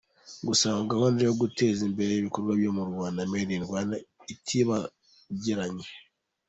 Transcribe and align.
Gusa 0.47 0.67
ngo 0.71 0.83
gahunda 0.93 1.19
yo 1.27 1.33
guteza 1.41 1.81
imbere 1.89 2.11
ibikorerwa 2.15 2.69
mu 2.77 2.83
Rwanda 2.89 3.19
‘Made 3.31 3.53
in 3.55 3.65
Rwanda’, 3.67 3.95
itibagiranye. 4.33 5.87